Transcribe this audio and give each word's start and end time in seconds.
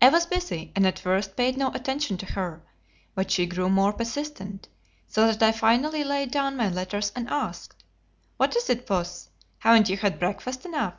I 0.00 0.08
was 0.08 0.24
busy, 0.24 0.72
and 0.74 0.86
at 0.86 0.98
first 0.98 1.36
paid 1.36 1.58
no 1.58 1.70
attention 1.74 2.16
to 2.16 2.32
her; 2.32 2.62
but 3.14 3.30
she 3.30 3.44
grew 3.44 3.68
more 3.68 3.92
persistent, 3.92 4.70
so 5.06 5.26
that 5.26 5.42
I 5.42 5.52
finally 5.52 6.02
laid 6.02 6.30
down 6.30 6.56
my 6.56 6.70
letters 6.70 7.12
and 7.14 7.28
asked: 7.28 7.84
"What 8.38 8.56
is 8.56 8.70
it, 8.70 8.86
Puss? 8.86 9.28
Haven't 9.58 9.90
you 9.90 9.98
had 9.98 10.18
breakfast 10.18 10.64
enough?" 10.64 10.94